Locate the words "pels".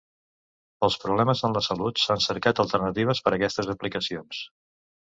0.83-0.97